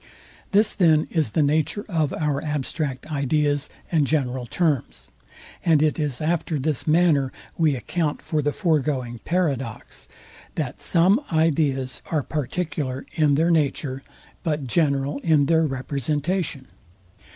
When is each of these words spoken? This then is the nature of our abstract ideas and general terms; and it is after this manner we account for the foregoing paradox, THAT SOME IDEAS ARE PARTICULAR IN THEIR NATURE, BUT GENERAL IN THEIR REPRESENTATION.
This 0.51 0.73
then 0.73 1.07
is 1.11 1.33
the 1.33 1.43
nature 1.43 1.85
of 1.87 2.11
our 2.11 2.43
abstract 2.43 3.05
ideas 3.11 3.69
and 3.91 4.07
general 4.07 4.47
terms; 4.47 5.11
and 5.63 5.83
it 5.83 5.99
is 5.99 6.21
after 6.21 6.57
this 6.57 6.87
manner 6.87 7.31
we 7.55 7.75
account 7.75 8.19
for 8.19 8.41
the 8.41 8.51
foregoing 8.51 9.19
paradox, 9.25 10.07
THAT 10.55 10.81
SOME 10.81 11.21
IDEAS 11.31 12.01
ARE 12.07 12.23
PARTICULAR 12.23 13.05
IN 13.13 13.35
THEIR 13.35 13.51
NATURE, 13.51 14.01
BUT 14.41 14.65
GENERAL 14.65 15.19
IN 15.19 15.45
THEIR 15.45 15.67
REPRESENTATION. 15.67 16.65